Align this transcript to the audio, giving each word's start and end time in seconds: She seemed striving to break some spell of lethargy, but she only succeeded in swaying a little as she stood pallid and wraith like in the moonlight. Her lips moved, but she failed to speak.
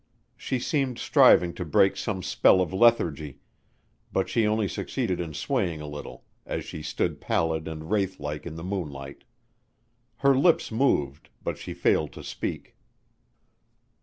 She 0.35 0.57
seemed 0.57 0.97
striving 0.97 1.53
to 1.53 1.63
break 1.63 1.95
some 1.95 2.23
spell 2.23 2.59
of 2.59 2.73
lethargy, 2.73 3.37
but 4.11 4.29
she 4.29 4.47
only 4.47 4.67
succeeded 4.67 5.19
in 5.19 5.35
swaying 5.35 5.79
a 5.79 5.85
little 5.85 6.25
as 6.43 6.65
she 6.65 6.81
stood 6.81 7.21
pallid 7.21 7.67
and 7.67 7.91
wraith 7.91 8.19
like 8.19 8.47
in 8.47 8.55
the 8.55 8.63
moonlight. 8.63 9.25
Her 10.17 10.35
lips 10.35 10.71
moved, 10.71 11.29
but 11.43 11.59
she 11.59 11.75
failed 11.75 12.13
to 12.13 12.23
speak. 12.23 12.75